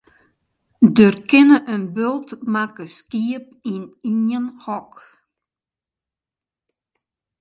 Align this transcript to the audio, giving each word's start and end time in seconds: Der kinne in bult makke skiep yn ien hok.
Der 0.99 1.15
kinne 1.31 1.57
in 1.73 1.83
bult 1.97 2.29
makke 2.53 2.85
skiep 2.97 3.45
yn 3.73 3.83
ien 4.33 4.45
hok. 4.63 4.91